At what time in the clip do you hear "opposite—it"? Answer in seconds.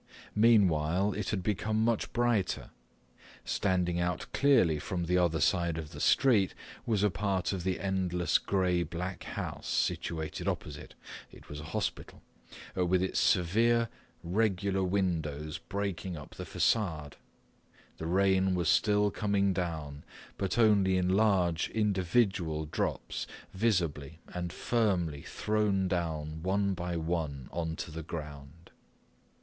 10.47-11.49